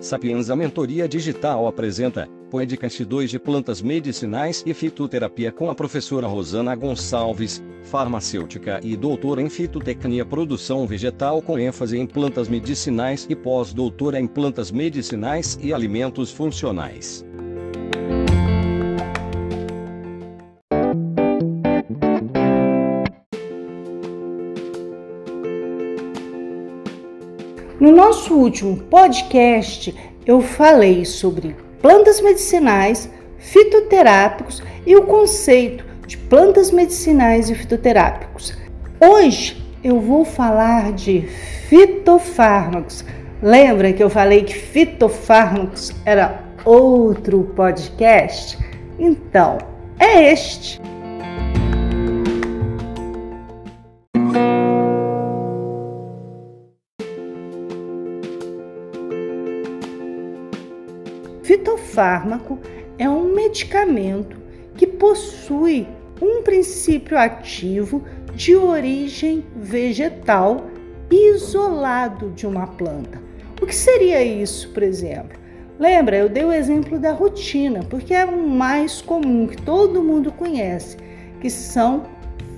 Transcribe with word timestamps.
Sapienza 0.00 0.56
Mentoria 0.56 1.06
Digital 1.06 1.66
apresenta 1.66 2.26
Podcast 2.50 3.04
2 3.04 3.30
de 3.30 3.38
Plantas 3.38 3.82
Medicinais 3.82 4.62
e 4.64 4.72
Fitoterapia 4.72 5.52
com 5.52 5.68
a 5.68 5.74
professora 5.74 6.26
Rosana 6.26 6.74
Gonçalves, 6.74 7.62
farmacêutica 7.82 8.80
e 8.82 8.96
doutora 8.96 9.42
em 9.42 9.50
fitotecnia 9.50 10.24
produção 10.24 10.86
vegetal 10.86 11.42
com 11.42 11.58
ênfase 11.58 11.98
em 11.98 12.06
plantas 12.06 12.48
medicinais 12.48 13.26
e 13.28 13.36
pós-doutora 13.36 14.18
em 14.18 14.26
plantas 14.26 14.70
medicinais 14.70 15.58
e 15.62 15.72
alimentos 15.72 16.32
funcionais. 16.32 17.22
No 27.80 27.90
nosso 27.90 28.34
último 28.34 28.76
podcast, 28.76 29.96
eu 30.26 30.42
falei 30.42 31.06
sobre 31.06 31.56
plantas 31.80 32.20
medicinais, 32.20 33.08
fitoterápicos 33.38 34.62
e 34.84 34.94
o 34.94 35.06
conceito 35.06 35.82
de 36.06 36.18
plantas 36.18 36.70
medicinais 36.70 37.48
e 37.48 37.54
fitoterápicos. 37.54 38.52
Hoje 39.00 39.64
eu 39.82 39.98
vou 39.98 40.26
falar 40.26 40.92
de 40.92 41.22
fitofármacos. 41.70 43.02
Lembra 43.42 43.94
que 43.94 44.04
eu 44.04 44.10
falei 44.10 44.44
que 44.44 44.52
fitofármacos 44.52 45.90
era 46.04 46.44
outro 46.66 47.44
podcast? 47.56 48.58
Então, 48.98 49.56
é 49.98 50.30
este. 50.30 50.78
Fitofármaco 61.50 62.60
é 62.96 63.10
um 63.10 63.34
medicamento 63.34 64.36
que 64.76 64.86
possui 64.86 65.84
um 66.22 66.44
princípio 66.44 67.18
ativo 67.18 68.04
de 68.36 68.54
origem 68.54 69.44
vegetal 69.56 70.66
isolado 71.10 72.30
de 72.36 72.46
uma 72.46 72.68
planta. 72.68 73.20
O 73.60 73.66
que 73.66 73.74
seria 73.74 74.22
isso, 74.22 74.68
por 74.68 74.84
exemplo? 74.84 75.40
Lembra, 75.76 76.18
eu 76.18 76.28
dei 76.28 76.44
o 76.44 76.52
exemplo 76.52 77.00
da 77.00 77.10
rotina, 77.10 77.80
porque 77.90 78.14
é 78.14 78.24
o 78.24 78.46
mais 78.48 79.02
comum 79.02 79.48
que 79.48 79.60
todo 79.60 80.04
mundo 80.04 80.30
conhece, 80.30 80.98
que 81.40 81.50
são 81.50 82.04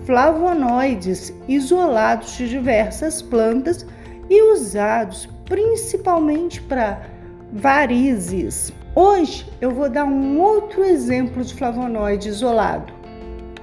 flavonoides 0.04 1.32
isolados 1.48 2.36
de 2.36 2.46
diversas 2.46 3.22
plantas 3.22 3.86
e 4.28 4.52
usados 4.52 5.26
principalmente 5.46 6.60
para 6.60 7.06
varizes. 7.54 8.70
Hoje 8.94 9.50
eu 9.58 9.70
vou 9.70 9.88
dar 9.88 10.04
um 10.04 10.38
outro 10.38 10.84
exemplo 10.84 11.42
de 11.42 11.54
flavonoide 11.54 12.28
isolado. 12.28 12.92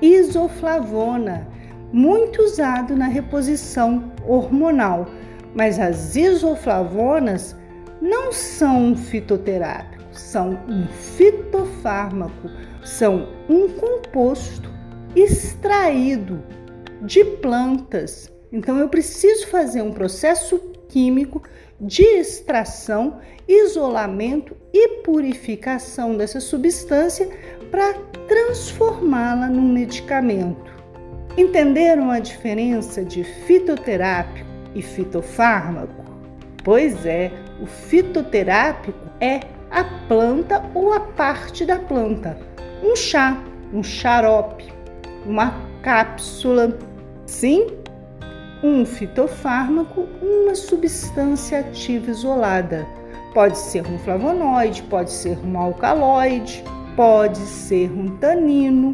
Isoflavona, 0.02 1.48
muito 1.94 2.42
usado 2.42 2.96
na 2.96 3.06
reposição 3.06 4.12
hormonal, 4.26 5.08
mas 5.54 5.80
as 5.80 6.16
isoflavonas 6.16 7.56
não 8.02 8.32
são 8.32 8.86
um 8.86 8.96
fitoterápico, 8.96 10.04
são 10.12 10.60
um 10.68 10.88
fitofármaco, 10.88 12.50
são 12.84 13.28
um 13.48 13.70
composto 13.70 14.72
extraído 15.16 16.42
de 17.04 17.24
plantas. 17.24 18.34
Então 18.52 18.80
eu 18.80 18.90
preciso 18.90 19.46
fazer 19.46 19.84
um 19.84 19.92
processo 19.92 20.58
químico 20.88 21.44
de 21.80 22.04
extração, 22.04 23.20
isolamento 23.48 24.56
e 24.74 25.02
purificação 25.02 26.18
dessa 26.18 26.40
substância 26.40 27.30
para 27.72 27.94
transformá-la 28.28 29.48
num 29.48 29.74
medicamento. 29.74 30.70
Entenderam 31.38 32.12
a 32.12 32.20
diferença 32.20 33.04
de 33.04 33.24
fitoterápico 33.24 34.48
e 34.76 34.82
fitofármaco? 34.82 36.04
Pois 36.64 37.06
é, 37.06 37.32
o 37.62 37.66
fitoterápico 37.66 39.00
é 39.22 39.40
a 39.72 39.84
planta 40.08 40.64
ou 40.74 40.94
a 40.94 41.00
parte 41.00 41.66
da 41.66 41.80
planta. 41.80 42.38
Um 42.84 42.96
chá, 42.96 43.42
um 43.74 43.84
xarope, 43.84 44.66
uma 45.26 45.54
cápsula. 45.82 46.78
Sim, 47.26 47.68
um 48.64 48.86
fitofármaco, 48.86 50.08
uma 50.22 50.56
substância 50.56 51.60
ativa 51.60 52.12
isolada. 52.12 52.88
Pode 53.34 53.58
ser 53.58 53.86
um 53.88 53.98
flavonoide, 54.00 54.84
pode 54.84 55.12
ser 55.12 55.38
um 55.46 55.58
alcaloide, 55.58 56.64
pode 56.96 57.38
ser 57.38 57.92
um 57.92 58.18
tanino, 58.18 58.94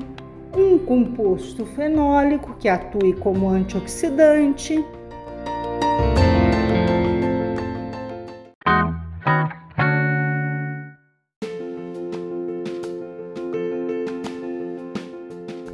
um 0.55 0.77
composto 0.77 1.65
fenólico 1.65 2.55
que 2.59 2.69
atue 2.69 3.13
como 3.13 3.49
antioxidante. 3.49 4.83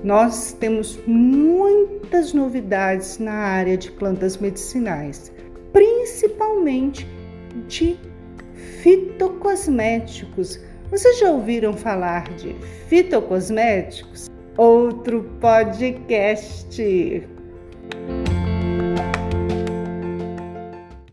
Nós 0.04 0.54
temos 0.54 1.00
muitas 1.06 2.34
novidades 2.34 3.20
na 3.20 3.34
área 3.34 3.78
de 3.78 3.92
plantas 3.92 4.36
medicinais, 4.38 5.32
principalmente 5.72 7.08
de 7.68 7.96
fitocosméticos. 8.82 10.60
Vocês 10.90 11.20
já 11.20 11.30
ouviram 11.30 11.74
falar 11.74 12.24
de 12.36 12.56
fitocosméticos? 12.88 14.28
Outro 14.58 15.24
podcast. 15.40 17.28